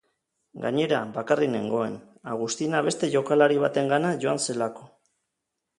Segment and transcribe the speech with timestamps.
[0.61, 1.99] Gainera, bakarrik nengoen,
[2.33, 4.93] Agustina beste jokalari batengana joan zelako.